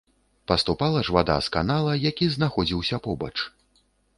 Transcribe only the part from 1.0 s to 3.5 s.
ж вада з канала, які знаходзіўся побач.